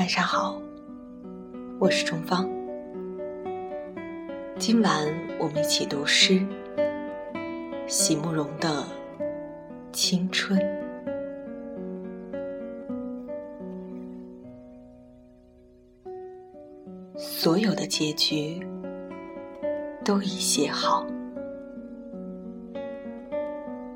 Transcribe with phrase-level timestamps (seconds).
[0.00, 0.58] 晚上好，
[1.78, 2.48] 我是钟芳。
[4.56, 5.06] 今晚
[5.38, 6.40] 我们一起读诗，
[7.86, 8.82] 席慕容的
[9.92, 10.58] 《青春》。
[17.14, 18.66] 所有的结局
[20.02, 21.06] 都已写好，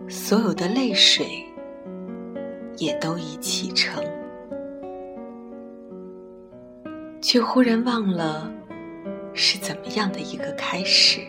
[0.07, 1.25] 所有的泪水
[2.77, 4.05] 也都已启程。
[7.35, 8.49] 却忽然忘了
[9.33, 11.21] 是怎么样的一个开始，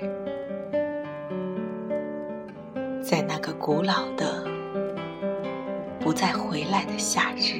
[3.02, 4.46] 在那个古老的、
[6.00, 7.60] 不再回来的夏日，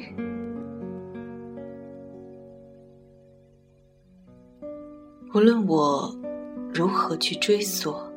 [5.34, 6.16] 无论我
[6.72, 8.08] 如何去追索，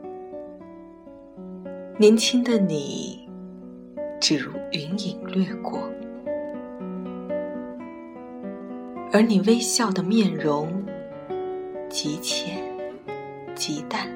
[1.96, 3.26] 年轻的你，
[4.20, 5.80] 只如云影掠过。
[9.18, 10.72] 而你微笑的面容，
[11.90, 12.62] 极浅
[13.56, 14.08] 极淡，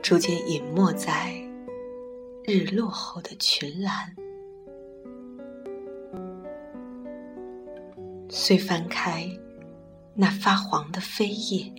[0.00, 1.34] 逐渐隐没在
[2.44, 4.14] 日落后的群岚。
[8.28, 9.28] 遂翻开
[10.14, 11.72] 那发黄的飞页，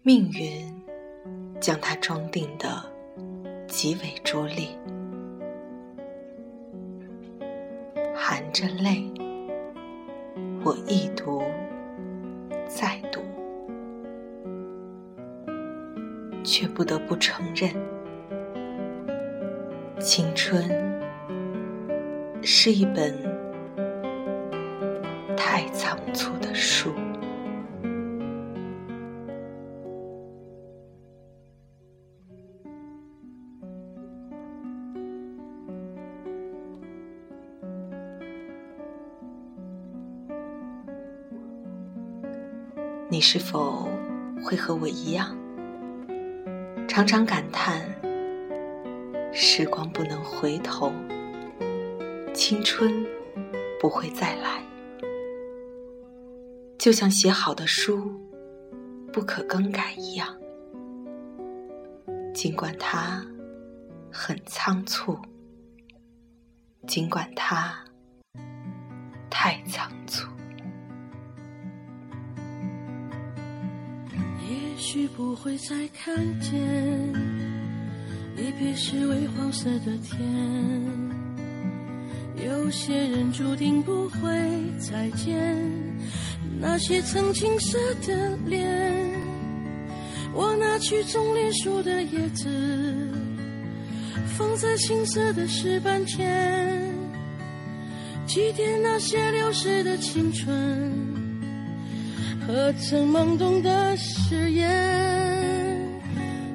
[0.00, 0.74] 命运
[1.60, 2.82] 将它装订的
[3.68, 4.66] 极为拙劣。
[8.56, 9.12] 着泪，
[10.64, 11.42] 我一读
[12.66, 13.20] 再读，
[16.42, 17.70] 却不得不承认，
[20.00, 20.64] 青春
[22.42, 23.14] 是一本
[25.36, 26.94] 太仓促的书。
[43.08, 43.88] 你是否
[44.44, 45.36] 会和我一样，
[46.88, 47.80] 常常感叹
[49.32, 50.92] 时光不能回头，
[52.34, 53.06] 青春
[53.80, 54.60] 不会再来，
[56.76, 58.10] 就像写好的书
[59.12, 60.36] 不可更改一样。
[62.34, 63.24] 尽管它
[64.12, 65.16] 很仓促，
[66.88, 67.84] 尽管它
[69.30, 69.90] 太仓
[74.76, 76.52] 也许不会再看见
[78.36, 80.14] 离别时微黄色的天，
[82.46, 84.28] 有些人注定不会
[84.78, 85.34] 再见，
[86.60, 89.10] 那些曾青涩的脸。
[90.34, 92.46] 我拿去种莲树的叶子，
[94.36, 96.94] 放在青涩的石板前，
[98.26, 101.25] 祭奠那些流逝的青春。
[102.46, 104.70] 何曾懵懂的誓言？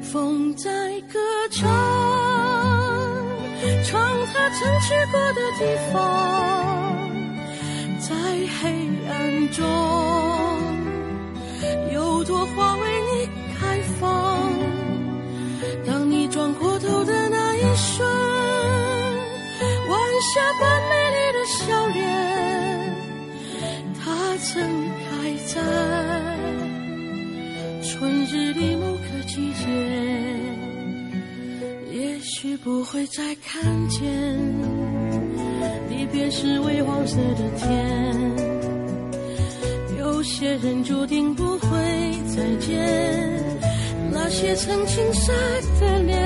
[0.01, 0.71] 风在
[1.11, 1.19] 歌
[1.51, 1.69] 唱，
[3.83, 5.99] 唱它曾去过的地方，
[7.99, 8.15] 在
[8.61, 8.71] 黑
[9.09, 9.67] 暗中，
[11.93, 12.81] 有朵花为
[13.11, 13.27] 你
[13.59, 14.49] 开放。
[15.85, 18.07] 当你转过头的那一瞬，
[19.89, 19.99] 晚
[20.33, 21.99] 霞般美丽的笑脸，
[24.01, 25.00] 它曾。
[25.53, 25.59] 在
[27.83, 29.67] 春日里某个季节，
[31.91, 34.01] 也许不会再看见
[35.89, 37.67] 离别时微黄色的天。
[39.99, 41.67] 有些人注定不会
[42.33, 42.79] 再见，
[44.09, 45.33] 那些曾青涩
[45.81, 46.17] 的脸。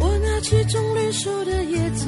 [0.00, 2.04] 我拿起棕榈树的叶子，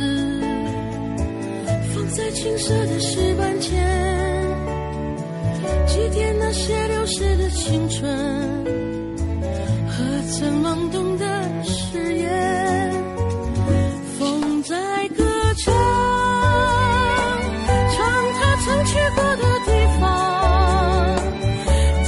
[1.95, 4.06] 放在青涩的石板前。
[6.07, 8.09] 一天那些流逝的青春
[9.89, 11.25] 和曾懵懂的
[11.65, 12.93] 誓言
[14.17, 15.25] 风在歌
[15.57, 15.75] 唱
[17.91, 17.99] 唱
[18.39, 20.05] 他曾去过的地方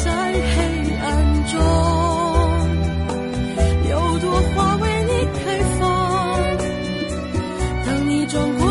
[0.04, 0.56] 在黑
[1.02, 1.06] 暗
[1.48, 1.58] 中
[3.90, 5.80] 有朵花为你开放
[7.84, 8.67] 等你转过